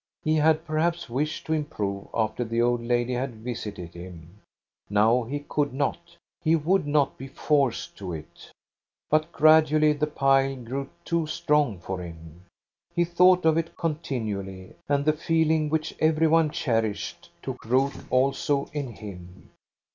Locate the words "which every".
15.69-16.25